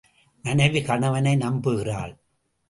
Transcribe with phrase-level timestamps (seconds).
[0.45, 2.13] மனைவி கணவனை நம்புகிறாள்.